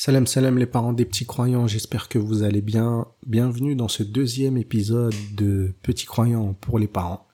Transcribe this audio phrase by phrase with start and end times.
[0.00, 3.08] Salam salam les parents des petits croyants, j'espère que vous allez bien.
[3.26, 7.26] Bienvenue dans ce deuxième épisode de Petits croyants pour les parents,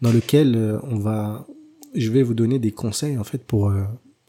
[0.00, 1.44] dans lequel euh, on va,
[1.96, 3.82] je vais vous donner des conseils en fait pour euh,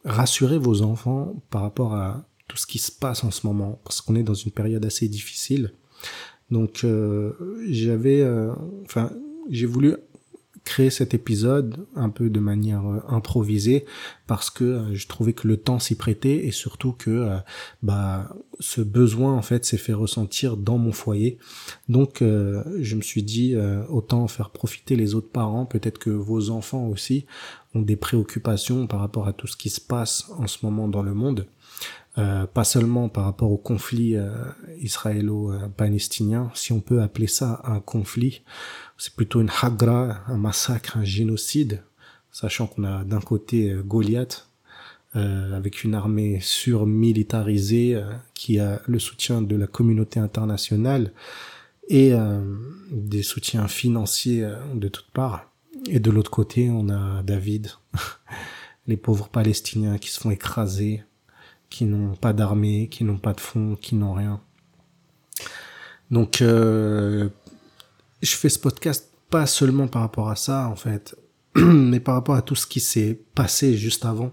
[0.03, 4.01] rassurer vos enfants par rapport à tout ce qui se passe en ce moment, parce
[4.01, 5.71] qu'on est dans une période assez difficile.
[6.49, 7.33] Donc euh,
[7.69, 8.27] j'avais,
[8.83, 9.11] enfin
[9.51, 9.93] j'ai voulu
[10.65, 13.85] créer cet épisode un peu de manière euh, improvisée
[14.27, 17.37] parce que euh, je trouvais que le temps s'y prêtait et surtout que euh,
[17.83, 21.37] bah ce besoin en fait s'est fait ressentir dans mon foyer.
[21.89, 23.53] Donc je me suis dit
[23.89, 27.25] autant faire profiter les autres parents, peut-être que vos enfants aussi
[27.73, 31.03] ont des préoccupations par rapport à tout ce qui se passe en ce moment dans
[31.03, 31.47] le monde.
[32.15, 34.15] Pas seulement par rapport au conflit
[34.79, 38.41] israélo-palestinien, si on peut appeler ça un conflit,
[38.97, 41.83] c'est plutôt une hagra, un massacre, un génocide,
[42.31, 44.47] sachant qu'on a d'un côté euh, Goliath,
[45.17, 47.97] avec une armée surmilitarisée
[48.33, 51.13] qui a le soutien de la communauté internationale
[51.87, 52.11] et
[52.91, 55.49] des soutiens financiers de toutes parts.
[55.87, 57.71] Et de l'autre côté, on a David,
[58.87, 61.03] les pauvres Palestiniens qui se font écraser,
[61.69, 64.41] qui n'ont pas d'armée, qui n'ont pas de fonds, qui n'ont rien.
[66.11, 67.29] Donc, euh,
[68.21, 71.15] je fais ce podcast pas seulement par rapport à ça, en fait,
[71.55, 74.31] mais par rapport à tout ce qui s'est passé juste avant.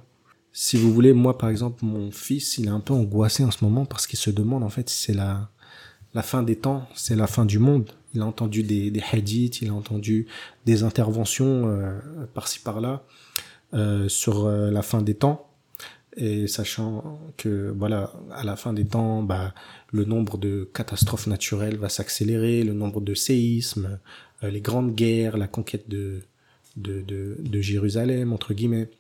[0.53, 3.65] Si vous voulez, moi, par exemple, mon fils, il est un peu angoissé en ce
[3.65, 5.51] moment parce qu'il se demande, en fait, si c'est la,
[6.15, 7.91] la fin des temps, c'est la fin du monde.
[8.15, 10.27] Il a entendu des, des hadiths, il a entendu
[10.67, 11.99] des interventions euh,
[12.35, 13.03] par-ci par-là
[13.73, 15.52] euh, sur euh, la fin des temps
[16.17, 19.55] et sachant que voilà à la fin des temps bah
[19.93, 23.99] le nombre de catastrophes naturelles va s'accélérer le nombre de séismes
[24.45, 26.23] euh, les grandes guerres la conquête de,
[26.77, 28.91] de de, de Jérusalem entre guillemets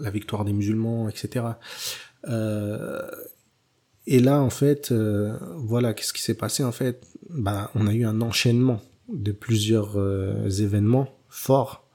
[0.00, 1.44] la victoire des musulmans etc
[2.28, 3.02] euh,
[4.06, 7.06] et là en fait euh, voilà qu'est-ce qui s'est passé en fait?
[7.28, 8.80] Bah on a eu un enchaînement
[9.12, 9.98] de plusieurs
[10.60, 11.86] événements forts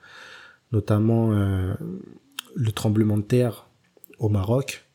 [0.71, 3.70] notamment le tremblement de terre
[4.21, 4.85] au Maroc.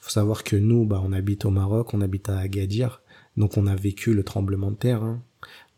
[0.00, 3.02] Faut savoir que nous, bah, on habite au Maroc, on habite à Agadir,
[3.36, 5.02] donc on a vécu le tremblement de terre.
[5.02, 5.22] Hein.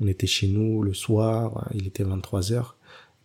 [0.01, 2.77] On était chez nous le soir, il était 23 heures,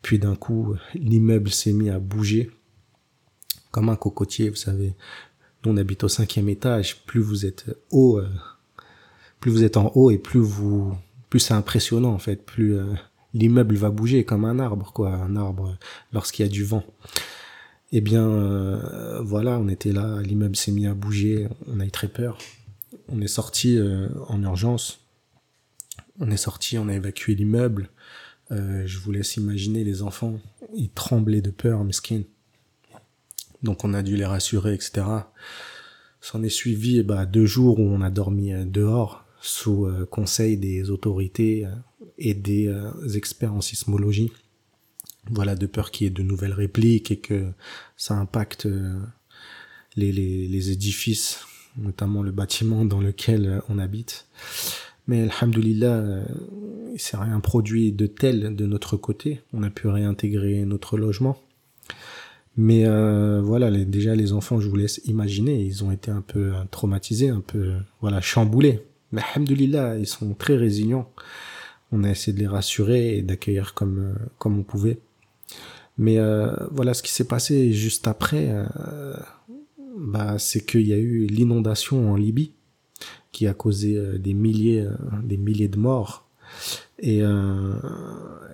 [0.02, 2.52] puis d'un coup, l'immeuble s'est mis à bouger
[3.72, 4.96] comme un cocotier, vous savez.
[5.64, 7.04] Nous, on habite au cinquième étage.
[7.06, 8.30] Plus vous êtes haut, euh,
[9.40, 10.94] plus vous êtes en haut et plus vous,
[11.30, 12.46] plus c'est impressionnant en fait.
[12.46, 12.94] Plus euh,
[13.34, 15.78] l'immeuble va bouger comme un arbre, quoi, un arbre
[16.14, 16.84] lorsqu'il y a du vent.
[17.92, 21.92] Eh bien, euh, voilà, on était là, l'immeuble s'est mis à bouger, on a eu
[21.92, 22.38] très peur.
[23.08, 25.08] On est sorti euh, en urgence.
[26.20, 27.90] On est sorti, on a évacué l'immeuble.
[28.52, 30.40] Euh, je vous laisse imaginer les enfants,
[30.76, 32.22] ils tremblaient de peur, mesquin.
[33.64, 35.06] Donc on a dû les rassurer, etc.
[36.22, 41.66] S'en est suivi bah, deux jours où on a dormi dehors sous conseil des autorités
[42.18, 42.74] et des
[43.16, 44.32] experts en sismologie
[45.28, 47.52] voilà, de peur qu'il y ait de nouvelles répliques et que
[47.98, 49.00] ça impacte euh,
[49.96, 51.42] les, les, les, édifices,
[51.78, 54.28] notamment le bâtiment dans lequel euh, on habite.
[55.08, 56.24] Mais alhamdoulilah, euh,
[56.94, 59.42] il s'est rien produit de tel de notre côté.
[59.54, 61.42] On a pu réintégrer notre logement.
[62.58, 62.84] Mais
[63.42, 67.30] voilà, les, déjà les enfants, je vous laisse imaginer, ils ont été un peu traumatisés,
[67.30, 68.82] un peu voilà chamboulés.
[69.14, 71.10] Mais alhamdoulilah, ils sont très résilients.
[71.94, 75.00] On a essayé de les rassurer et d'accueillir comme comme on pouvait.
[76.00, 79.14] Mais euh, voilà ce qui s'est passé juste après, euh,
[79.98, 82.54] bah, c'est qu'il y a eu l'inondation en Libye
[83.34, 84.88] qui a causé euh, des milliers,
[85.24, 86.26] des milliers de morts.
[87.02, 87.22] Et,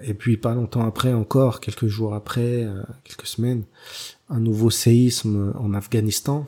[0.04, 2.68] et puis pas longtemps après encore, quelques jours après,
[3.04, 3.64] quelques semaines,
[4.30, 6.46] un nouveau séisme en Afghanistan.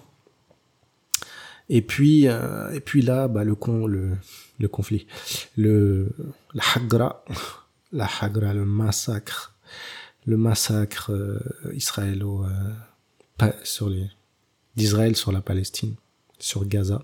[1.70, 4.12] Et puis, et puis là, bah, le, con, le,
[4.60, 5.08] le conflit,
[5.56, 6.10] le,
[6.54, 7.24] la Hagra,
[7.94, 9.57] la Hagra, le massacre
[10.28, 11.40] le massacre euh,
[11.74, 14.08] israélo euh, sur les
[14.76, 15.96] d'Israël sur la Palestine,
[16.38, 17.04] sur Gaza.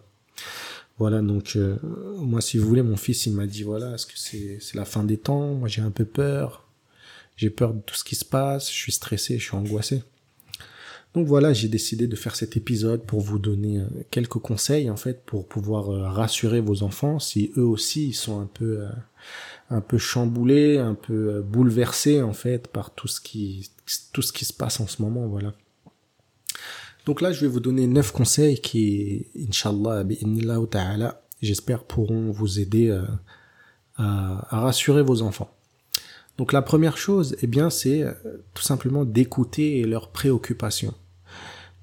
[0.99, 1.77] Voilà, donc euh,
[2.17, 4.85] moi, si vous voulez, mon fils, il m'a dit, voilà, est-ce que c'est c'est la
[4.85, 5.55] fin des temps?
[5.55, 6.67] Moi, j'ai un peu peur.
[7.35, 8.71] J'ai peur de tout ce qui se passe.
[8.71, 10.03] Je suis stressé, je suis angoissé.
[11.13, 15.23] Donc voilà, j'ai décidé de faire cet épisode pour vous donner quelques conseils, en fait,
[15.25, 18.87] pour pouvoir rassurer vos enfants si eux aussi, ils sont un peu
[19.69, 23.69] un peu chamboulé, un peu euh, bouleversé en fait par tout ce qui
[24.13, 25.53] tout ce qui se passe en ce moment, voilà.
[27.05, 30.05] Donc là, je vais vous donner neuf conseils qui, inshallah,
[31.41, 33.03] j'espère pourront vous aider euh,
[33.97, 35.53] à, rassurer vos enfants.
[36.37, 38.13] Donc la première chose, eh bien, c'est euh,
[38.53, 40.93] tout simplement d'écouter leurs préoccupations.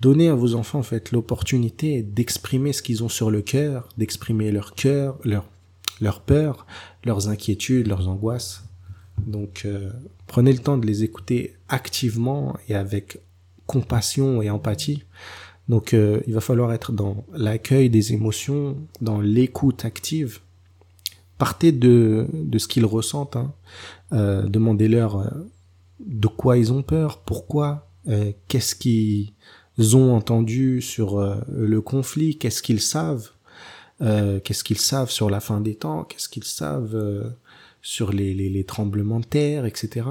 [0.00, 4.50] Donnez à vos enfants en fait l'opportunité d'exprimer ce qu'ils ont sur le cœur, d'exprimer
[4.50, 5.44] leur cœur, leur
[6.00, 6.66] leurs peurs,
[7.04, 8.64] leurs inquiétudes, leurs angoisses.
[9.26, 9.90] Donc euh,
[10.26, 13.20] prenez le temps de les écouter activement et avec
[13.66, 15.04] compassion et empathie.
[15.68, 20.40] Donc euh, il va falloir être dans l'accueil des émotions, dans l'écoute active.
[21.38, 23.36] Partez de, de ce qu'ils ressentent.
[23.36, 23.52] Hein.
[24.12, 25.32] Euh, Demandez-leur
[26.00, 27.88] de quoi ils ont peur, pourquoi,
[28.48, 29.32] qu'est-ce qu'ils
[29.96, 33.30] ont entendu sur le conflit, qu'est-ce qu'ils savent.
[34.00, 37.32] qu'est-ce qu'ils savent sur la fin des temps, qu'est-ce qu'ils savent
[37.82, 40.06] sur les, les, les, tremblements de terre, etc.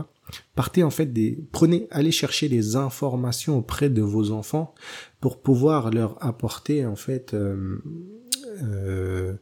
[0.55, 4.73] Partez en fait des, prenez, allez chercher des informations auprès de vos enfants
[5.21, 7.81] pour pouvoir leur apporter en fait euh,
[8.63, 9.33] euh,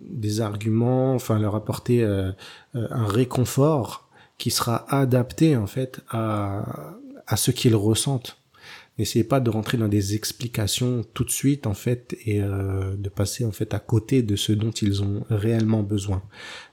[0.00, 2.32] des arguments, enfin leur apporter euh,
[2.74, 4.08] un réconfort
[4.38, 6.96] qui sera adapté en fait à,
[7.26, 8.38] à ce qu'ils ressentent.
[8.98, 13.08] N'essayez pas de rentrer dans des explications tout de suite en fait et euh, de
[13.08, 16.22] passer en fait à côté de ce dont ils ont réellement besoin.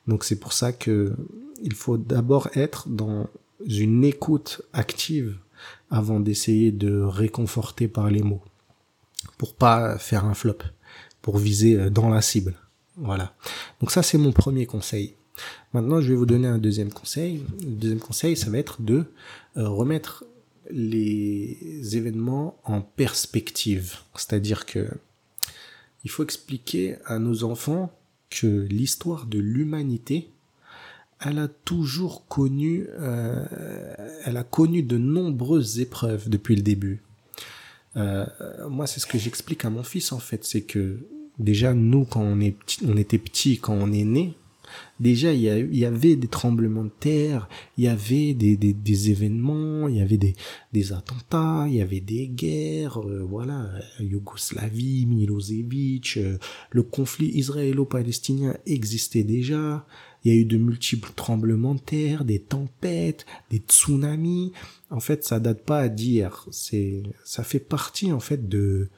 [0.07, 1.13] Donc c'est pour ça que
[1.63, 3.27] il faut d'abord être dans
[3.65, 5.37] une écoute active
[5.89, 8.43] avant d'essayer de réconforter par les mots
[9.37, 10.57] pour pas faire un flop,
[11.21, 12.55] pour viser euh, dans la cible.
[12.97, 13.33] Voilà.
[13.79, 15.15] Donc ça c'est mon premier conseil.
[15.73, 17.43] Maintenant, je vais vous donner un deuxième conseil.
[17.61, 19.05] Le deuxième conseil, ça va être de
[19.57, 20.25] euh, remettre
[20.71, 23.97] les événements en perspective.
[24.15, 24.87] C'est-à-dire que
[26.03, 27.91] il faut expliquer à nos enfants
[28.29, 30.29] que l'histoire de l'humanité,
[31.19, 33.45] elle a toujours connu, euh,
[34.25, 37.03] elle a connu de nombreuses épreuves depuis le début.
[37.97, 38.25] Euh,
[38.69, 41.05] moi, c'est ce que j'explique à mon fils en fait, c'est que
[41.37, 42.55] déjà nous, quand on est
[42.87, 44.35] on était petit, quand on est né,
[44.99, 49.97] déjà il y, avait des tremblements de terre, il y avait des, des, événements, il
[49.97, 50.35] y avait des,
[50.73, 53.69] des attentats, il y avait des guerres, euh, voilà,
[53.99, 56.37] Yougoslavie, Milosevic, euh,
[56.71, 59.85] le conflit israélo-palestinien existait déjà,
[60.23, 64.53] il y a eu de multiples tremblements de terre, des tempêtes, des tsunamis.
[64.91, 68.89] En fait, ça date pas d'hier, c'est ça fait partie en fait de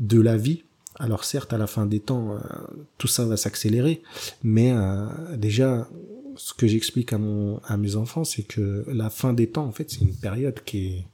[0.00, 0.64] de la vie
[0.98, 2.38] alors certes, à la fin des temps, euh,
[2.98, 4.02] tout ça va s'accélérer,
[4.42, 5.06] mais euh,
[5.36, 5.88] déjà,
[6.36, 7.18] ce que j'explique à
[7.66, 10.86] à mes enfants, c'est que la fin des temps, en fait, c'est une période qui
[10.86, 11.04] est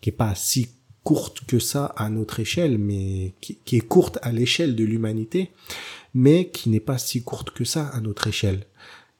[0.00, 0.68] qui est pas si
[1.04, 5.50] courte que ça à notre échelle, mais qui, qui est courte à l'échelle de l'humanité,
[6.14, 8.66] mais qui n'est pas si courte que ça à notre échelle.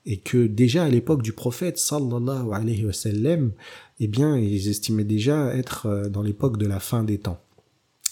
[0.07, 3.53] Et que déjà à l'époque du prophète sallallahu alayhi wa sallam,
[4.01, 7.41] eh bien, ils estimaient déjà être euh, dans l'époque de la fin des temps.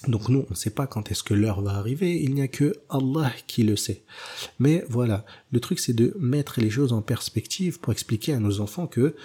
[0.06, 2.49] Donc nous, on ne sait pas quand est-ce que l'heure va arriver, il n'y a
[2.49, 4.03] que Allah qui le sait.
[4.61, 8.61] Mais voilà, le truc c'est de mettre les choses en perspective pour expliquer à nos
[8.61, 9.17] enfants que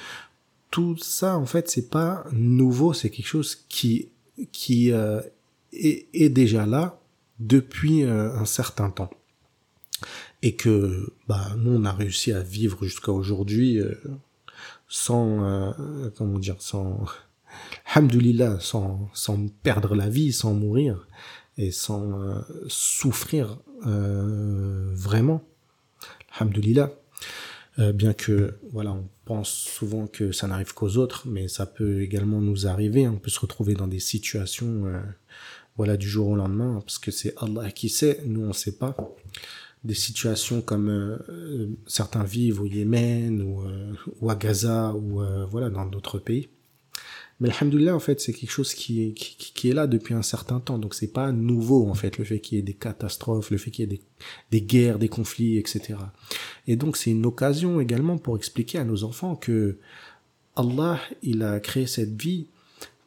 [0.72, 4.10] tout ça en fait c'est pas nouveau, c'est quelque chose qui
[4.52, 5.22] qui euh,
[5.72, 7.00] est, déjà là
[7.40, 9.12] depuis euh, un certain temps.
[10.42, 13.94] Et que bah nous on a réussi à vivre jusqu'à aujourd'hui euh,
[14.90, 15.74] sans
[16.16, 17.06] comment dire sans
[17.94, 21.08] Alhamdulillah, sans, sans perdre la vie, sans mourir
[21.58, 25.44] et sans euh, souffrir euh, vraiment.
[26.36, 26.92] Alhamdulillah.
[27.80, 32.02] Euh, bien que, voilà, on pense souvent que ça n'arrive qu'aux autres, mais ça peut
[32.02, 33.08] également nous arriver.
[33.08, 34.94] On peut se retrouver dans des situations,
[35.76, 38.96] voilà, du jour au lendemain, parce que c'est Allah qui sait, nous on sait pas.
[39.84, 41.20] Des situations comme
[41.88, 43.64] certains vivent au Yémen ou,
[44.22, 46.50] ou à Gaza ou voilà dans d'autres pays.
[47.40, 50.60] Mais alhamdoulilah, en fait, c'est quelque chose qui est, qui, est là depuis un certain
[50.60, 50.78] temps.
[50.78, 53.72] Donc c'est pas nouveau, en fait, le fait qu'il y ait des catastrophes, le fait
[53.72, 54.02] qu'il y ait des,
[54.52, 55.96] des guerres, des conflits, etc.
[56.68, 59.78] Et donc c'est une occasion également pour expliquer à nos enfants que
[60.56, 62.48] Allah, il a créé cette vie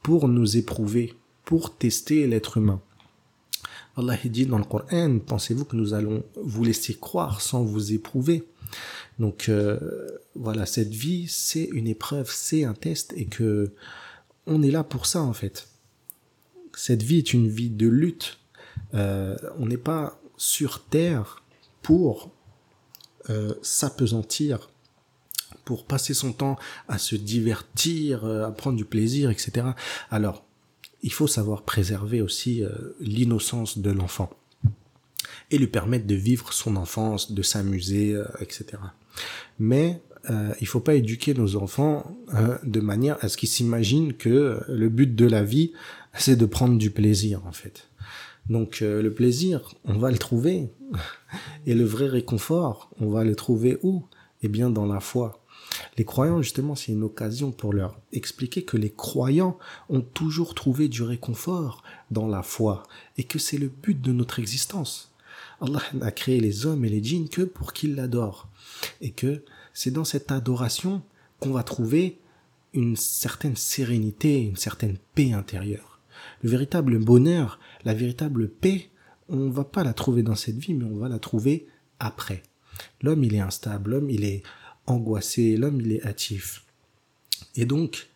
[0.03, 1.15] pour nous éprouver,
[1.45, 2.81] pour tester l'être humain.
[3.97, 8.45] Allah dit dans le Coran, pensez-vous que nous allons vous laisser croire sans vous éprouver?
[9.19, 9.79] Donc euh,
[10.35, 13.73] voilà, cette vie, c'est une épreuve, c'est un test et que
[14.47, 15.69] on est là pour ça en fait.
[16.75, 18.39] Cette vie est une vie de lutte.
[18.95, 21.43] Euh, on n'est pas sur Terre
[21.83, 22.31] pour
[23.31, 24.71] euh, s'apesantir,
[25.65, 29.69] pour passer son temps à se divertir, euh, à prendre du plaisir, etc.
[30.11, 30.45] Alors,
[31.03, 32.63] il faut savoir préserver aussi
[33.01, 34.31] l'innocence de l'enfant
[35.51, 38.79] et lui permettre de vivre son enfance, de s'amuser, etc.
[39.59, 44.15] Mais euh, il faut pas éduquer nos enfants euh, de manière à ce qu'ils s'imaginent
[44.15, 45.73] que le but de la vie,
[46.15, 47.89] c'est de prendre du plaisir, en fait.
[48.49, 50.71] Donc euh, le plaisir, on va le trouver.
[51.67, 54.05] Et le vrai réconfort, on va le trouver où?
[54.43, 55.43] Eh bien dans la foi.
[55.99, 60.89] Les croyants, justement, c'est une occasion pour leur expliquer que les croyants ont toujours trouvé
[60.89, 62.85] du réconfort dans la foi
[63.17, 65.13] et que c'est le but de notre existence.
[65.61, 68.49] Allah n'a créé les hommes et les djinns que pour qu'ils l'adorent
[69.01, 69.43] et que
[69.77, 71.03] c'est dans cette adoration
[71.39, 72.19] qu'on va trouver
[72.73, 76.01] une certaine sérénité, une certaine paix intérieure.
[76.43, 78.89] Le véritable bonheur, la véritable paix,
[79.29, 81.67] on va pas la trouver dans cette vie, mais on va la trouver
[81.99, 82.43] après.
[83.03, 84.43] L'homme, il est instable, l'homme, il est
[84.87, 86.65] angoissé, l'homme, il est hâtif.
[87.55, 88.09] Et donc,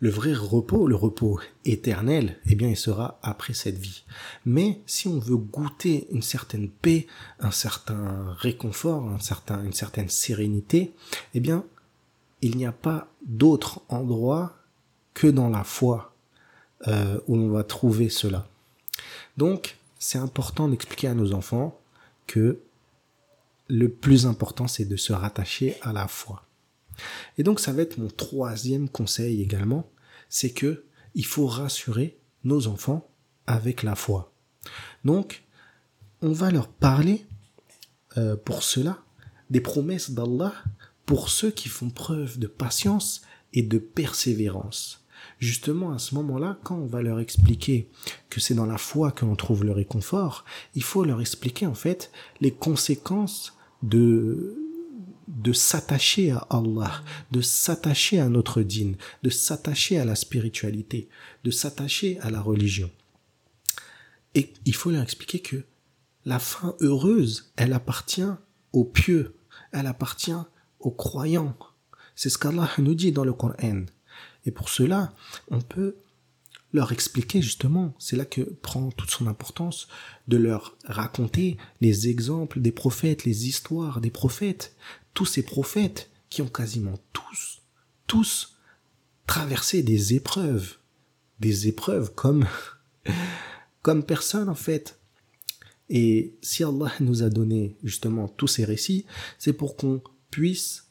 [0.00, 4.04] le vrai repos, le repos éternel, eh bien, il sera après cette vie.
[4.44, 7.06] Mais si on veut goûter une certaine paix,
[7.40, 10.92] un certain réconfort, un certain, une certaine sérénité,
[11.34, 11.64] eh bien,
[12.42, 14.58] il n'y a pas d'autre endroit
[15.14, 16.14] que dans la foi
[16.86, 18.46] euh, où l'on va trouver cela.
[19.38, 21.80] Donc, c'est important d'expliquer à nos enfants
[22.26, 22.60] que
[23.68, 26.45] le plus important, c'est de se rattacher à la foi.
[27.38, 29.90] Et donc, ça va être mon troisième conseil également,
[30.28, 30.84] c'est que
[31.14, 33.08] il faut rassurer nos enfants
[33.46, 34.32] avec la foi.
[35.04, 35.44] Donc,
[36.22, 37.24] on va leur parler
[38.18, 39.02] euh, pour cela
[39.50, 40.52] des promesses d'Allah
[41.04, 43.22] pour ceux qui font preuve de patience
[43.52, 45.04] et de persévérance.
[45.38, 47.88] Justement, à ce moment-là, quand on va leur expliquer
[48.28, 51.74] que c'est dans la foi que l'on trouve le réconfort, il faut leur expliquer en
[51.74, 52.10] fait
[52.40, 54.65] les conséquences de
[55.28, 61.08] de s'attacher à Allah, de s'attacher à notre dîne, de s'attacher à la spiritualité,
[61.44, 62.90] de s'attacher à la religion.
[64.34, 65.64] Et il faut leur expliquer que
[66.24, 68.28] la fin heureuse, elle appartient
[68.72, 69.36] aux pieux,
[69.72, 70.32] elle appartient
[70.80, 71.56] aux croyants.
[72.14, 73.84] C'est ce qu'Allah nous dit dans le Coran.
[74.44, 75.12] Et pour cela,
[75.50, 75.96] on peut
[76.72, 79.88] leur expliquer justement, c'est là que prend toute son importance,
[80.28, 84.76] de leur raconter les exemples des prophètes, les histoires des prophètes,
[85.16, 87.62] tous ces prophètes qui ont quasiment tous,
[88.06, 88.54] tous
[89.26, 90.76] traversé des épreuves,
[91.40, 92.46] des épreuves comme,
[93.82, 95.00] comme personne en fait.
[95.88, 99.06] Et si Allah nous a donné justement tous ces récits,
[99.38, 100.84] c'est pour qu'on puisse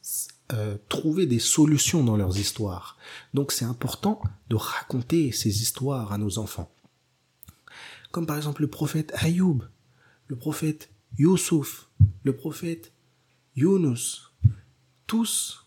[0.52, 2.98] euh, trouver des solutions dans leurs histoires.
[3.32, 6.74] Donc c'est important de raconter ces histoires à nos enfants.
[8.10, 9.62] Comme par exemple le prophète Ayoub,
[10.26, 11.88] le prophète Youssouf,
[12.24, 12.92] le prophète
[13.56, 14.32] Yunus.
[15.06, 15.66] Tous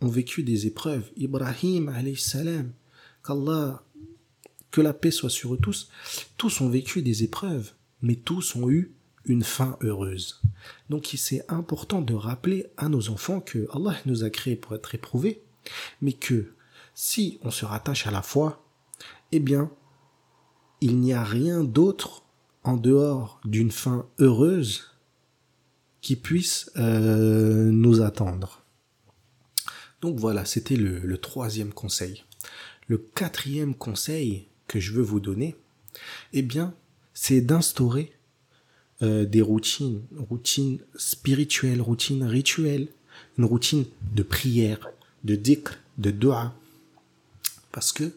[0.00, 1.10] ont vécu des épreuves.
[1.16, 2.72] Ibrahim, salam,
[3.24, 3.82] qu'Allah,
[4.70, 5.90] que la paix soit sur eux tous,
[6.36, 10.40] tous ont vécu des épreuves, mais tous ont eu une fin heureuse.
[10.88, 14.94] Donc c'est important de rappeler à nos enfants que Allah nous a créés pour être
[14.94, 15.42] éprouvés,
[16.00, 16.52] mais que
[16.94, 18.64] si on se rattache à la foi,
[19.32, 19.70] eh bien,
[20.80, 22.22] il n'y a rien d'autre
[22.62, 24.95] en dehors d'une fin heureuse
[26.06, 28.62] qui puisse euh, nous attendre.
[30.00, 32.22] Donc voilà, c'était le, troisième conseil.
[32.86, 35.56] Le quatrième conseil que je veux vous donner,
[36.32, 36.74] eh bien,
[37.12, 38.12] c'est d'instaurer
[39.02, 42.86] euh, des routines, routines spirituelles, routines rituelles,
[43.36, 43.84] une routine
[44.14, 44.88] de prière,
[45.24, 46.54] de dhikr, de dua.
[47.72, 48.16] Parce que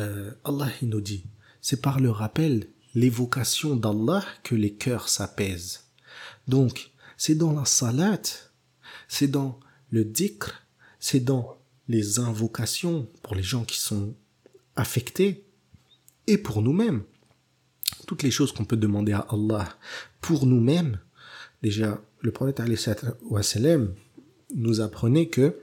[0.00, 1.22] euh, Allah nous dit,
[1.62, 5.84] c'est par le rappel, l'évocation d'Allah que les cœurs s'apaisent.
[6.48, 8.22] Donc, c'est dans la salat,
[9.06, 9.60] c'est dans
[9.90, 10.54] le dhikr,
[11.00, 14.14] c'est dans les invocations pour les gens qui sont
[14.74, 15.44] affectés
[16.26, 17.02] et pour nous-mêmes
[18.06, 19.68] toutes les choses qu'on peut demander à Allah
[20.22, 20.98] pour nous-mêmes,
[21.62, 22.62] déjà, le prophète
[23.42, 23.94] sallam
[24.54, 25.60] nous apprenait que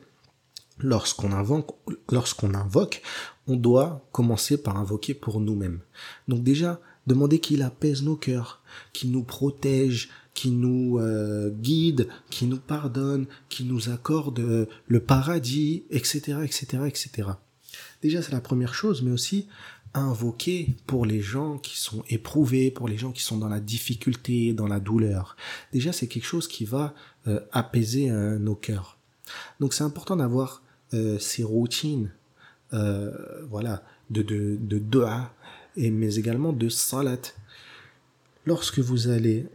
[0.78, 1.72] lorsqu'on invoque,
[2.12, 3.02] lorsqu'on invoque,
[3.48, 5.80] on doit commencer par invoquer pour nous-mêmes.
[6.28, 8.62] Donc déjà, demander qu'il apaise nos cœurs,
[8.94, 15.00] qu'il nous protège, qu'il nous euh, guide, qu'il nous pardonne, qu'il nous accorde euh, le
[15.00, 17.30] paradis, etc., etc., etc.
[18.04, 19.48] Déjà, c'est la première chose, mais aussi
[19.96, 24.54] invoquer pour les gens qui sont éprouvés, pour les gens qui sont dans la difficulté,
[24.54, 25.36] dans la douleur.
[25.74, 26.94] Déjà, c'est quelque chose qui va
[27.28, 29.00] euh, apaiser euh, nos cœurs.
[29.60, 30.62] Donc, c'est important d'avoir
[30.94, 32.12] euh, ces routines,
[33.50, 35.34] voilà, de de de dua,
[35.78, 37.34] et mais également de salat.
[38.48, 39.46] Lorsque vous allez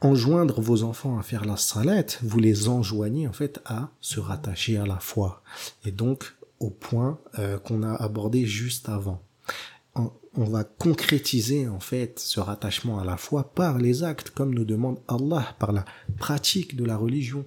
[0.00, 4.76] enjoindre vos enfants à faire la salat, vous les enjoignez en fait à se rattacher
[4.76, 5.42] à la foi.
[5.84, 9.22] Et donc au point euh, qu'on a abordé juste avant.
[10.34, 14.64] On, va concrétiser en fait ce rattachement à la foi par les actes, comme nous
[14.64, 15.84] demande Allah, par la
[16.18, 17.44] pratique de la religion,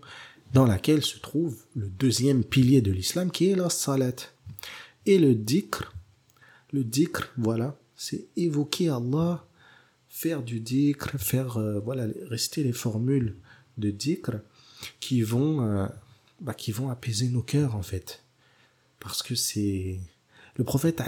[0.51, 4.15] dans laquelle se trouve le deuxième pilier de l'islam, qui est la salat.
[5.05, 5.93] Et le dhikr,
[6.73, 9.45] le dhikr, voilà, c'est évoquer Allah,
[10.09, 13.37] faire du dhikr, faire, euh, voilà, rester les formules
[13.77, 14.39] de dhikr
[14.99, 15.87] qui vont euh,
[16.41, 18.21] bah, qui vont apaiser nos cœurs en fait.
[18.99, 19.99] Parce que c'est...
[20.55, 21.01] Le prophète,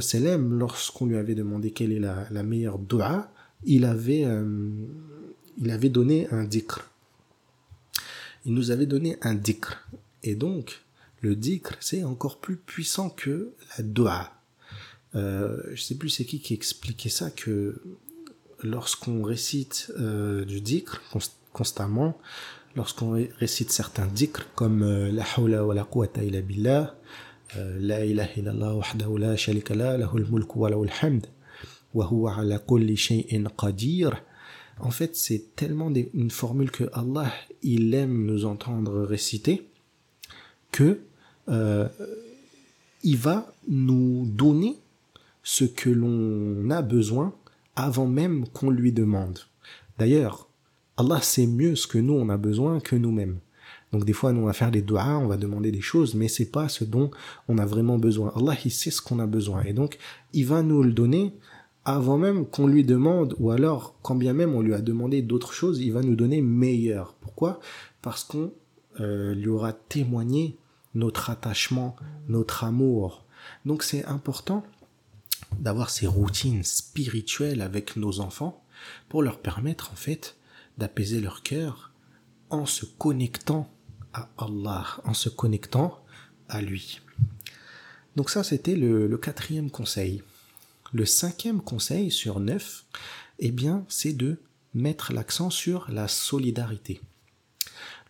[0.00, 3.32] salam, lorsqu'on lui avait demandé quelle est la, meilleure dua,
[3.64, 4.70] il avait, euh,
[5.56, 6.90] il avait donné un dhikr.
[8.44, 9.88] Il nous avait donné un dhikr.
[10.22, 10.82] Et donc,
[11.22, 14.43] le dhikr, c'est encore plus puissant que la dua.
[15.16, 17.80] Euh, je sais plus c'est qui qui expliquait ça, que
[18.62, 21.00] lorsqu'on récite euh, du dhikr
[21.52, 22.18] constamment,
[22.76, 26.94] lorsqu'on récite certains dhikr comme euh, la hawla wa la quwwata illa billah,
[27.56, 31.26] la ilaha illallah wahdahu la sharika la lahul mulku wa lahul hamd
[31.94, 34.20] wa huwa ala kulli shay'in qadir.
[34.80, 39.68] En fait, c'est tellement une formule que Allah il aime nous entendre réciter
[40.72, 41.00] que
[41.48, 41.88] euh,
[43.04, 44.76] il va nous donner
[45.44, 47.34] ce que l'on a besoin
[47.76, 49.38] avant même qu'on lui demande.
[49.98, 50.48] D'ailleurs,
[50.96, 53.38] Allah sait mieux ce que nous on a besoin que nous-mêmes.
[53.92, 56.26] Donc des fois nous on va faire des doigts, on va demander des choses, mais
[56.26, 57.10] c'est pas ce dont
[57.46, 58.32] on a vraiment besoin.
[58.34, 59.98] Allah il sait ce qu'on a besoin et donc
[60.32, 61.32] il va nous le donner
[61.84, 65.52] avant même qu'on lui demande, ou alors quand bien même on lui a demandé d'autres
[65.52, 67.14] choses, il va nous donner meilleur.
[67.20, 67.60] Pourquoi?
[68.00, 68.52] Parce qu'on
[69.00, 70.56] euh, lui aura témoigné
[70.94, 71.96] notre attachement,
[72.28, 73.24] notre amour.
[73.66, 74.64] Donc c'est important
[75.60, 78.64] d'avoir ces routines spirituelles avec nos enfants
[79.08, 80.36] pour leur permettre en fait
[80.78, 81.92] d'apaiser leur cœur
[82.50, 83.70] en se connectant
[84.12, 86.04] à Allah, en se connectant
[86.48, 87.00] à lui.
[88.16, 90.22] Donc ça c'était le, quatrième conseil.
[90.92, 92.84] Le cinquième conseil sur neuf,
[93.40, 94.38] eh bien, c'est de
[94.74, 97.00] mettre l'accent sur la solidarité.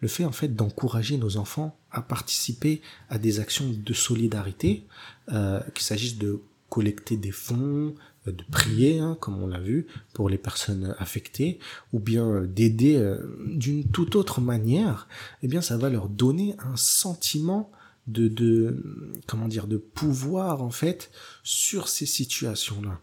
[0.00, 4.86] Le fait en fait d'encourager nos enfants à participer à des actions de solidarité,
[5.32, 6.42] euh, qu'il s'agisse de
[6.74, 7.94] collecter des fonds,
[8.26, 11.60] euh, de prier, hein, comme on l'a vu, pour les personnes affectées,
[11.92, 13.16] ou bien d'aider euh,
[13.46, 15.06] d'une toute autre manière,
[15.44, 17.70] eh bien ça va leur donner un sentiment
[18.08, 21.12] de, de comment dire de pouvoir en fait
[21.42, 23.00] sur ces situations là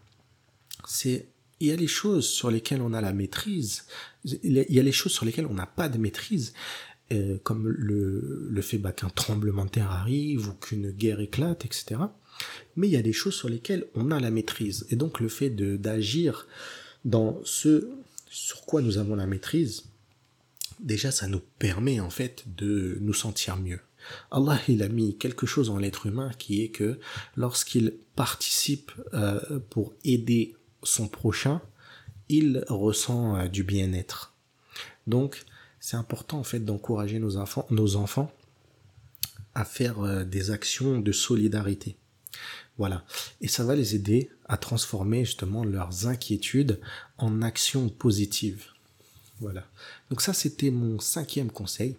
[0.86, 1.26] c'est
[1.58, 3.86] il y a les choses sur lesquelles on a la maîtrise
[4.24, 6.52] il y a les choses sur lesquelles on n'a pas de maîtrise
[7.10, 11.64] euh, comme le, le fait bah, qu'un tremblement de terre arrive ou qu'une guerre éclate
[11.64, 12.02] etc
[12.76, 15.28] mais il y a des choses sur lesquelles on a la maîtrise et donc le
[15.28, 16.46] fait d'agir
[17.04, 17.88] dans ce
[18.30, 19.84] sur quoi nous avons la maîtrise
[20.80, 23.80] déjà ça nous permet en fait de nous sentir mieux
[24.30, 26.98] Allah il a mis quelque chose en l'être humain qui est que
[27.36, 31.60] lorsqu'il participe euh, pour aider son prochain,
[32.28, 34.34] il ressent euh, du bien-être.
[35.06, 35.44] Donc
[35.80, 38.32] c'est important en fait d'encourager nos enfants, nos enfants
[39.54, 41.96] à faire euh, des actions de solidarité.
[43.40, 46.80] Et ça va les aider à transformer justement leurs inquiétudes
[47.18, 48.66] en actions positives.
[49.40, 49.66] Voilà.
[50.10, 51.96] Donc ça, c'était mon cinquième conseil.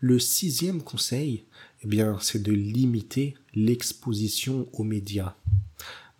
[0.00, 1.44] Le sixième conseil,
[1.82, 5.34] eh bien, c'est de limiter l'exposition aux médias.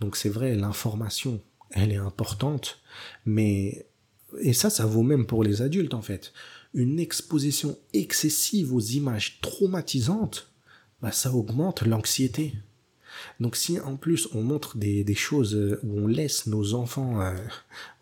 [0.01, 1.41] Donc c'est vrai, l'information,
[1.71, 2.81] elle est importante,
[3.25, 3.87] mais
[4.41, 6.33] et ça, ça vaut même pour les adultes en fait.
[6.75, 10.51] Une exposition excessive aux images traumatisantes,
[11.01, 12.55] bah, ça augmente l'anxiété.
[13.41, 17.21] Donc si en plus on montre des, des choses euh, où on laisse nos enfants
[17.21, 17.35] euh,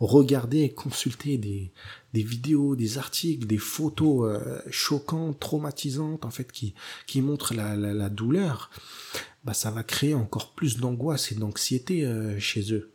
[0.00, 1.72] regarder, consulter des,
[2.12, 6.74] des vidéos, des articles, des photos euh, choquantes, traumatisantes, en fait, qui,
[7.07, 8.70] qui montrent la, la, la douleur,
[9.44, 12.92] bah ça va créer encore plus d'angoisse et d'anxiété chez eux.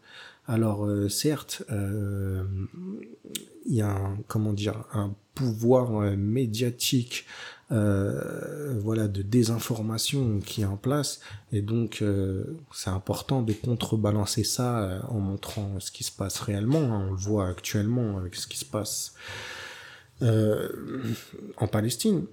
[0.47, 7.27] Alors certes, il y a un, comment dire un pouvoir médiatique
[7.71, 11.19] euh, voilà de désinformation qui est en place.
[11.51, 16.39] Et donc euh, c'est important de contrebalancer ça euh, en montrant ce qui se passe
[16.39, 17.05] réellement hein.
[17.07, 19.13] on le voit actuellement avec ce qui se passe
[20.21, 22.25] en Palestine.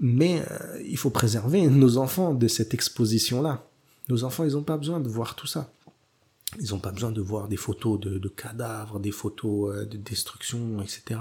[0.00, 0.42] Mais
[0.86, 3.66] il faut préserver nos enfants de cette exposition là
[4.08, 5.70] nos enfants ils n'ont pas besoin de voir tout ça.
[6.58, 10.80] Ils n'ont pas besoin de voir des photos de, de cadavres des photos de destruction
[10.82, 11.20] etc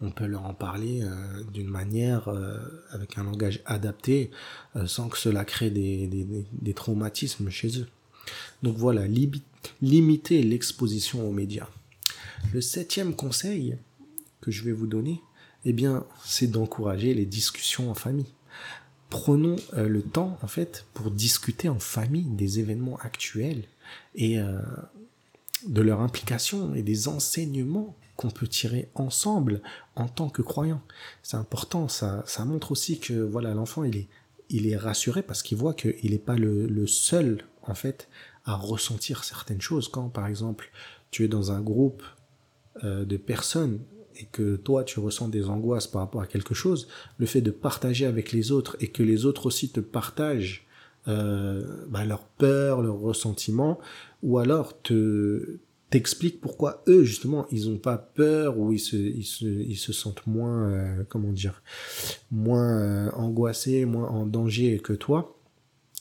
[0.00, 2.58] on peut leur en parler euh, d'une manière euh,
[2.90, 4.30] avec un langage adapté
[4.76, 6.06] euh, sans que cela crée des,
[6.52, 7.88] des, traumatismes chez eux.
[8.62, 9.06] Donc voilà,
[9.82, 11.68] limiter l'exposition aux médias.
[12.52, 13.76] Le septième conseil
[14.40, 15.20] que je vais vous donner,
[15.64, 18.32] eh bien, c'est d'encourager les discussions en famille.
[19.10, 23.64] Prenons le temps, en fait, pour discuter en famille des événements actuels
[24.14, 24.38] et
[25.66, 29.60] de leur implication et des enseignements qu'on peut tirer ensemble
[29.96, 30.82] en tant que croyant.
[31.22, 34.08] C'est important, ça, ça montre aussi que voilà l'enfant il est,
[34.50, 38.08] il est rassuré parce qu'il voit qu'il n'est pas le, seul en fait
[38.44, 39.88] à ressentir certaines choses.
[39.88, 40.70] Quand par exemple
[41.10, 42.02] tu es dans un groupe
[42.84, 43.80] euh, de personnes
[44.16, 47.50] et que toi tu ressens des angoisses par rapport à quelque chose, le fait de
[47.50, 50.66] partager avec les autres et que les autres aussi te partagent
[51.06, 53.78] euh, bah, leur peur, leur ressentiment,
[54.22, 55.58] ou alors te
[55.94, 59.92] t'expliquent pourquoi eux justement ils ont pas peur ou ils se ils se, ils se
[59.92, 61.62] sentent moins euh, comment dire
[62.32, 65.38] moins euh, angoissés, moins en danger que toi,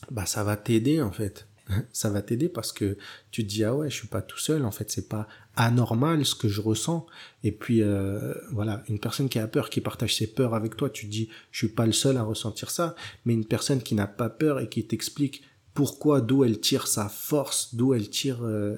[0.10, 1.48] bah ça va t'aider en fait.
[1.94, 2.98] Ça va t'aider parce que
[3.32, 6.26] tu te dis ah ouais je suis pas tout seul en fait c'est pas anormal
[6.26, 7.06] ce que je ressens.
[7.44, 10.90] Et puis euh, voilà une personne qui a peur qui partage ses peurs avec toi
[10.90, 13.94] tu te dis je suis pas le seul à ressentir ça mais une personne qui
[13.94, 18.40] n'a pas peur et qui t'explique pourquoi d'où elle tire sa force d'où elle tire
[18.44, 18.76] euh,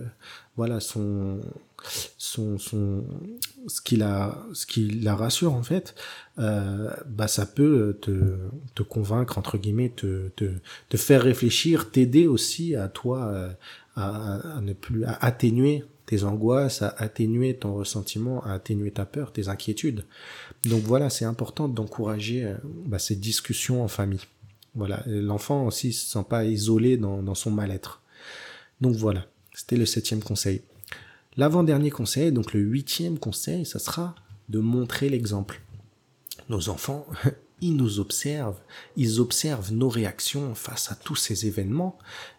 [0.56, 1.40] voilà son
[2.18, 3.04] son son
[3.68, 5.96] ce qui la ce qui la rassure en fait
[6.40, 8.38] euh, bah ça peut te
[8.74, 10.46] te convaincre entre guillemets te te
[10.90, 13.50] te faire réfléchir t'aider aussi à toi euh,
[13.96, 19.06] à, à, ne plus à atténuer tes angoisses à atténuer ton ressentiment à atténuer ta
[19.06, 20.06] peur tes inquiétudes.
[20.66, 22.56] Donc voilà c'est important d'encourager euh,
[22.86, 24.22] bah, ces discussions en famille
[24.76, 25.04] voilà.
[25.06, 28.02] L'enfant aussi se sent pas isolé dans son mal-être.
[28.82, 29.26] Donc voilà.
[29.54, 30.62] C'était le septième conseil.
[31.38, 34.16] L'avant-dernier conseil, donc le huitième conseil, ça sera
[34.50, 35.62] de montrer l'exemple.
[36.50, 37.06] Nos enfants,
[37.62, 38.60] ils nous observent,
[38.98, 41.98] ils observent nos réactions face à tous ces événements.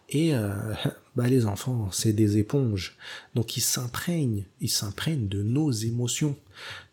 [0.09, 0.73] Et euh,
[1.15, 2.97] bah les enfants, c'est des éponges.
[3.35, 6.35] Donc ils s'imprègnent, ils s'imprègnent de nos émotions.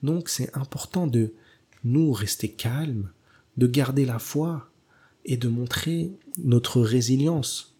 [0.03, 1.33] Donc c'est important de
[1.85, 3.11] nous rester calmes,
[3.57, 4.71] de garder la foi
[5.25, 7.75] et de montrer notre résilience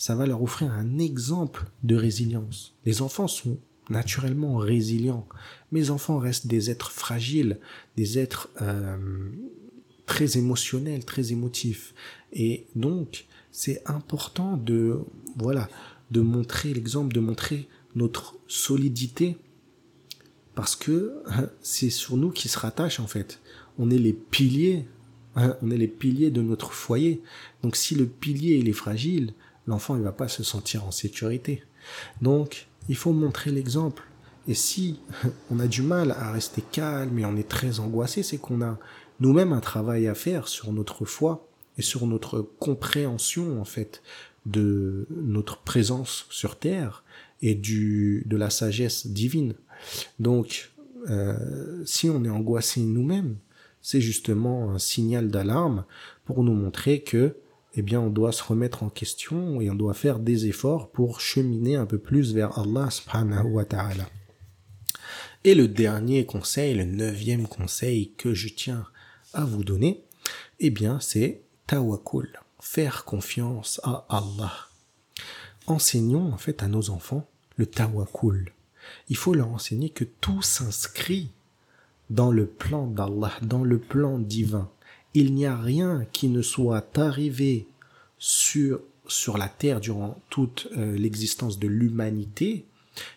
[0.00, 2.74] ça va leur offrir un exemple de résilience.
[2.86, 3.58] Les enfants sont
[3.90, 5.28] naturellement résilients.
[5.72, 7.58] Mes enfants restent des êtres fragiles,
[7.98, 8.96] des êtres euh,
[10.06, 11.92] très émotionnels, très émotifs.
[12.32, 15.00] Et donc, c'est important de,
[15.36, 15.68] voilà,
[16.12, 19.36] de montrer l'exemple, de montrer notre solidité,
[20.54, 21.22] parce que
[21.60, 23.38] c'est sur nous qui se rattache en fait.
[23.78, 24.86] On est les piliers,
[25.36, 27.22] hein, on est les piliers de notre foyer.
[27.62, 29.32] Donc, si le pilier il est fragile,
[29.66, 31.62] l'enfant il va pas se sentir en sécurité.
[32.20, 34.04] Donc il faut montrer l'exemple.
[34.48, 35.00] Et si
[35.50, 38.78] on a du mal à rester calme et on est très angoissé, c'est qu'on a
[39.20, 41.46] nous-mêmes un travail à faire sur notre foi
[41.78, 44.02] et sur notre compréhension en fait
[44.46, 47.04] de notre présence sur terre
[47.42, 49.54] et du de la sagesse divine.
[50.18, 50.72] Donc
[51.08, 53.36] euh, si on est angoissé nous-mêmes,
[53.82, 55.84] c'est justement un signal d'alarme
[56.24, 57.36] pour nous montrer que
[57.74, 61.20] eh bien, on doit se remettre en question et on doit faire des efforts pour
[61.20, 64.08] cheminer un peu plus vers Allah subhanahu wa ta'ala.
[65.44, 68.86] Et le dernier conseil, le neuvième conseil que je tiens
[69.32, 70.02] à vous donner,
[70.58, 74.52] eh bien, c'est tawakkul, faire confiance à Allah.
[75.66, 78.52] Enseignons en fait à nos enfants le tawakkul.
[79.08, 81.30] Il faut leur enseigner que tout s'inscrit
[82.10, 84.68] dans le plan d'Allah, dans le plan divin
[85.14, 87.66] il n'y a rien qui ne soit arrivé
[88.18, 92.64] sur, sur la terre durant toute euh, l'existence de l'humanité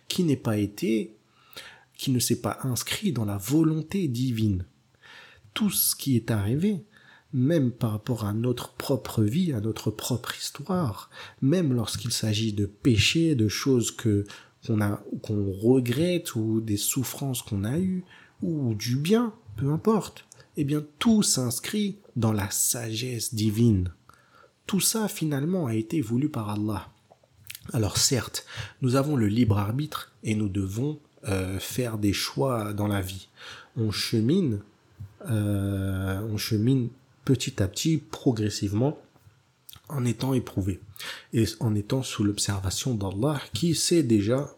[0.08, 1.14] qui n'ait pas été,
[1.96, 4.66] qui ne s'est pas inscrit dans la volonté divine.
[5.54, 6.84] Tout ce qui est arrivé,
[7.32, 12.66] même par rapport à notre propre vie, à notre propre histoire, même lorsqu'il s'agit de
[12.66, 14.26] péchés, de choses que
[14.66, 18.06] qu'on a qu'on regrette ou des souffrances qu'on a eues
[18.44, 20.26] ou du bien, peu importe
[20.58, 23.92] eh bien tout s'inscrit dans la sagesse divine.
[24.68, 26.90] Tout ça finalement a été voulu par Allah.
[27.72, 28.46] Alors certes,
[28.82, 33.30] nous avons le libre arbitre et nous devons euh, faire des choix dans la vie.
[33.78, 34.60] On chemine,
[35.30, 36.90] euh, on chemine
[37.26, 39.00] petit à petit, progressivement,
[39.90, 40.80] en étant éprouvé
[41.34, 44.50] et en étant sous l'observation d'Allah qui sait déjà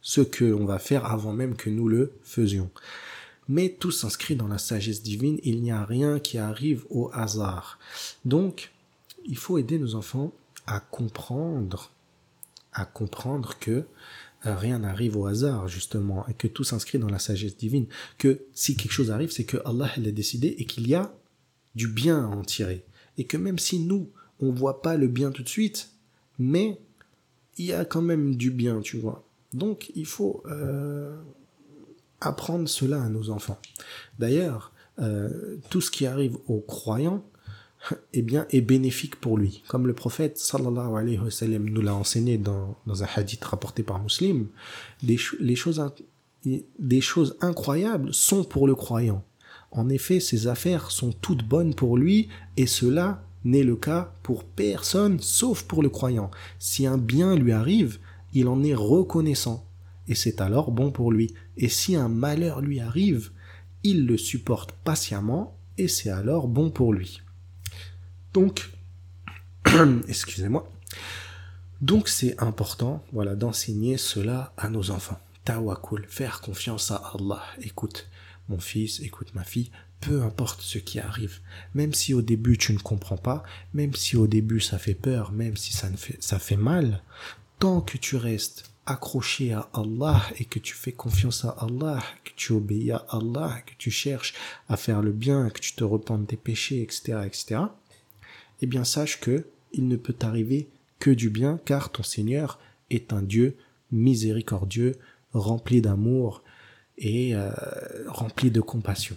[0.00, 2.70] ce que l'on va faire avant même que nous le faisions
[3.48, 7.78] mais tout s'inscrit dans la sagesse divine, il n'y a rien qui arrive au hasard.
[8.24, 8.72] Donc,
[9.24, 10.32] il faut aider nos enfants
[10.66, 11.90] à comprendre,
[12.72, 13.84] à comprendre que
[14.46, 17.86] euh, rien n'arrive au hasard, justement, et que tout s'inscrit dans la sagesse divine,
[18.18, 21.12] que si quelque chose arrive, c'est que Allah l'a décidé et qu'il y a
[21.74, 22.84] du bien à en tirer.
[23.16, 25.90] Et que même si nous, on voit pas le bien tout de suite,
[26.38, 26.78] mais
[27.56, 29.24] il y a quand même du bien, tu vois.
[29.52, 31.16] Donc, il faut euh,
[32.20, 33.58] apprendre cela à nos enfants.
[34.18, 37.24] D'ailleurs, euh, tout ce qui arrive aux croyants,
[38.12, 39.62] eh bien, est bénéfique pour lui.
[39.68, 43.82] Comme le prophète, sallallahu alayhi wa sallam, nous l'a enseigné dans, dans un hadith rapporté
[43.82, 44.48] par Muslim,
[45.02, 45.82] les choses,
[46.44, 49.24] des choses incroyables sont pour le croyant.
[49.70, 54.44] En effet, ses affaires sont toutes bonnes pour lui, et cela n'est le cas pour
[54.44, 56.30] personne, sauf pour le croyant.
[56.58, 57.98] Si un bien lui arrive,
[58.34, 59.67] il en est reconnaissant
[60.08, 61.34] et c'est alors bon pour lui.
[61.56, 63.30] Et si un malheur lui arrive,
[63.82, 67.20] il le supporte patiemment, et c'est alors bon pour lui.
[68.32, 68.70] Donc,
[70.08, 70.70] excusez-moi.
[71.80, 75.20] Donc c'est important, voilà, d'enseigner cela à nos enfants.
[75.44, 77.42] Tawakul, faire confiance à Allah.
[77.62, 78.08] Écoute,
[78.48, 81.38] mon fils, écoute ma fille, peu importe ce qui arrive,
[81.74, 83.42] même si au début tu ne comprends pas,
[83.74, 87.02] même si au début ça fait peur, même si ça, ne fait, ça fait mal,
[87.58, 92.30] tant que tu restes accroché à Allah et que tu fais confiance à Allah, que
[92.36, 94.34] tu obéis à Allah, que tu cherches
[94.68, 97.60] à faire le bien, que tu te repens de tes péchés, etc., etc.,
[98.60, 102.58] eh bien sache que il ne peut t'arriver que du bien, car ton Seigneur
[102.90, 103.56] est un Dieu
[103.92, 104.96] miséricordieux,
[105.32, 106.42] rempli d'amour
[106.96, 107.50] et euh,
[108.08, 109.16] rempli de compassion.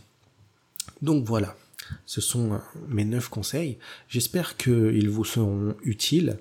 [1.01, 1.55] Donc voilà,
[2.05, 2.57] ce sont euh,
[2.87, 3.77] mes neuf conseils.
[4.07, 6.37] J'espère qu'ils vous seront utiles.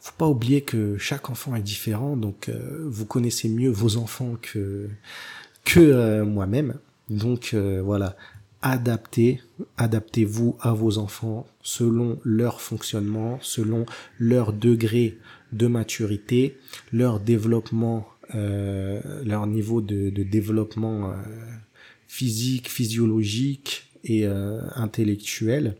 [0.00, 4.36] Faut pas oublier que chaque enfant est différent, donc euh, vous connaissez mieux vos enfants
[4.40, 4.88] que
[5.64, 6.78] que moi-même.
[7.10, 8.16] Donc voilà,
[8.62, 9.40] adaptez,
[9.76, 13.86] adaptez-vous à vos enfants selon leur fonctionnement, selon
[14.18, 15.18] leur degré
[15.52, 16.56] de maturité,
[16.92, 21.14] leur développement, euh, leur niveau de, développement euh,
[22.06, 25.76] physique, physiologique et euh, intellectuel.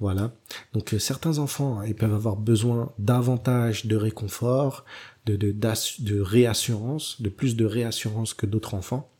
[0.00, 0.32] Voilà.
[0.72, 4.84] Donc certains enfants, ils peuvent avoir besoin davantage de réconfort,
[5.26, 9.10] de, de, de réassurance, de plus de réassurance que d'autres enfants.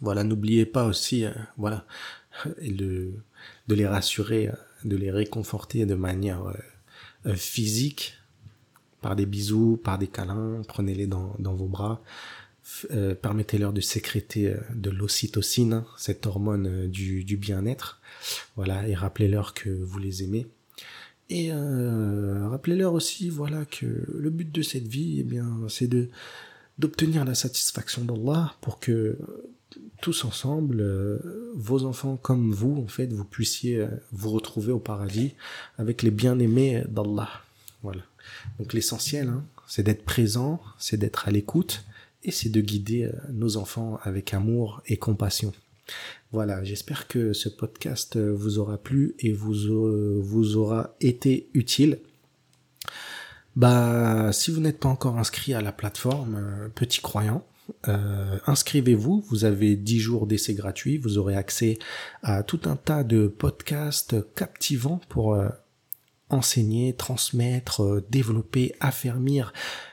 [0.00, 1.24] Voilà, n'oubliez pas aussi,
[1.56, 1.86] voilà,
[2.60, 3.12] de,
[3.68, 4.50] de les rassurer,
[4.84, 6.42] de les réconforter de manière
[7.36, 8.14] physique,
[9.04, 12.02] par des bisous, par des câlins, prenez-les dans, dans vos bras,
[12.90, 18.00] euh, permettez-leur de sécréter euh, de l'ocytocine, cette hormone euh, du, du bien-être,
[18.56, 20.46] voilà, et rappelez-leur que vous les aimez.
[21.30, 26.08] Et euh, rappelez-leur aussi, voilà, que le but de cette vie, eh bien, c'est de
[26.76, 29.16] d'obtenir la satisfaction d'Allah pour que
[30.00, 30.84] tous ensemble,
[31.54, 35.34] vos enfants comme vous, en fait, vous puissiez vous retrouver au paradis
[35.78, 37.30] avec les bien-aimés d'Allah.
[37.84, 38.02] Voilà.
[38.58, 41.84] Donc l'essentiel, hein, c'est d'être présent, c'est d'être à l'écoute
[42.22, 45.52] et c'est de guider euh, nos enfants avec amour et compassion.
[46.34, 51.48] Voilà, j'espère que ce podcast euh, vous aura plu et vous, euh, vous aura été
[51.54, 52.00] utile.
[53.54, 57.46] Bah, si vous n'êtes pas encore inscrit à la plateforme Petit Croyant,
[57.84, 59.24] inscrivez-vous.
[59.28, 60.98] Vous avez 10 jours d'essai gratuit.
[60.98, 61.78] Vous aurez accès
[62.24, 65.36] à tout un tas de podcasts captivants pour
[66.28, 69.52] enseigner, transmettre, euh, développer, affermir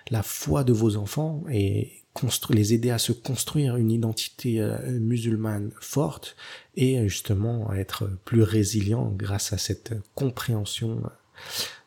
[0.10, 2.01] la foi de vos enfants et
[2.50, 6.36] les aider à se construire une identité euh, musulmane forte
[6.76, 11.02] et justement à être plus résilient grâce à cette compréhension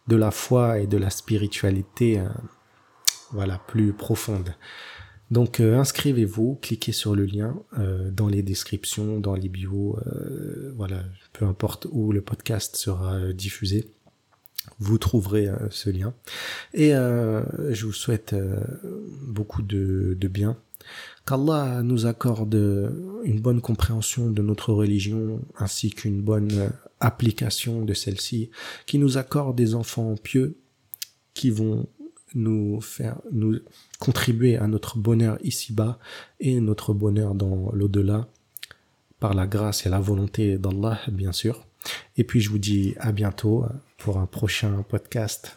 [0.09, 2.29] de la foi et de la spiritualité euh,
[3.33, 4.55] voilà plus profonde.
[5.31, 7.57] Donc inscrivez-vous, cliquez sur le lien
[8.13, 9.99] dans les descriptions, dans les bios,
[10.77, 13.91] voilà, peu importe où le podcast sera diffusé
[14.79, 16.14] vous trouverez euh, ce lien.
[16.72, 18.61] Et euh, je vous souhaite euh,
[19.22, 20.57] beaucoup de, de bien.
[21.27, 22.55] Qu'Allah nous accorde
[23.24, 28.50] une bonne compréhension de notre religion ainsi qu'une bonne application de celle-ci,
[28.85, 30.59] qui nous accorde des enfants pieux
[31.33, 31.87] qui vont
[32.35, 33.61] nous faire nous
[33.98, 35.98] contribuer à notre bonheur ici-bas
[36.40, 38.29] et notre bonheur dans l'au-delà
[39.18, 41.66] par la grâce et la volonté d'Allah bien sûr.
[42.18, 43.64] Et puis je vous dis à bientôt
[44.05, 45.57] pour un prochain podcast.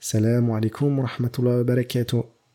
[0.00, 2.37] Salam alaikum wa rahmatullahi wa barakatuh.